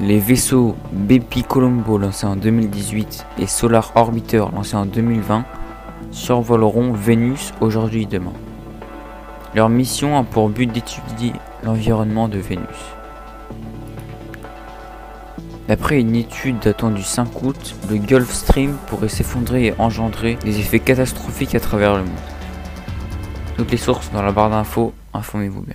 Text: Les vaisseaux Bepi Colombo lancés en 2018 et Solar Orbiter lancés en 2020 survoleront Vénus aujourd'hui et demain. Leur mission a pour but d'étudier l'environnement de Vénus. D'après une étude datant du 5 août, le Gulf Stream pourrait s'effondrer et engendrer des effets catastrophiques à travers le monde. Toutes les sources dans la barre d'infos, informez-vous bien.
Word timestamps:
Les 0.00 0.20
vaisseaux 0.20 0.76
Bepi 0.92 1.42
Colombo 1.42 1.98
lancés 1.98 2.26
en 2.26 2.36
2018 2.36 3.26
et 3.40 3.48
Solar 3.48 3.90
Orbiter 3.96 4.44
lancés 4.54 4.76
en 4.76 4.86
2020 4.86 5.44
survoleront 6.12 6.92
Vénus 6.92 7.52
aujourd'hui 7.60 8.04
et 8.04 8.06
demain. 8.06 8.32
Leur 9.56 9.68
mission 9.68 10.16
a 10.16 10.22
pour 10.22 10.50
but 10.50 10.70
d'étudier 10.70 11.32
l'environnement 11.64 12.28
de 12.28 12.38
Vénus. 12.38 12.66
D'après 15.66 15.98
une 15.98 16.14
étude 16.14 16.60
datant 16.60 16.90
du 16.90 17.02
5 17.02 17.42
août, 17.42 17.74
le 17.90 17.96
Gulf 17.96 18.32
Stream 18.32 18.76
pourrait 18.86 19.08
s'effondrer 19.08 19.66
et 19.66 19.74
engendrer 19.80 20.38
des 20.44 20.60
effets 20.60 20.78
catastrophiques 20.78 21.56
à 21.56 21.60
travers 21.60 21.96
le 21.96 22.04
monde. 22.04 22.12
Toutes 23.56 23.72
les 23.72 23.76
sources 23.76 24.12
dans 24.12 24.22
la 24.22 24.30
barre 24.30 24.50
d'infos, 24.50 24.92
informez-vous 25.12 25.62
bien. 25.62 25.74